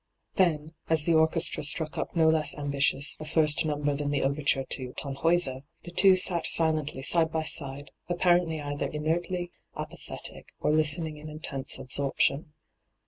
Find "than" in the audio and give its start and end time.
3.93-4.09